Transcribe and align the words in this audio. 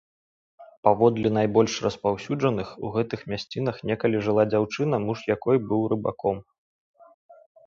Паводле 0.85 1.29
найбольш 1.37 1.73
распаўсюджаных, 1.87 2.67
у 2.87 2.91
гэтых 2.95 3.19
мясцінах 3.35 3.75
некалі 3.91 4.23
жыла 4.29 4.43
дзяўчына, 4.55 4.95
муж 5.05 5.19
якой 5.35 5.57
быў 5.69 5.81
рыбаком. 5.95 6.37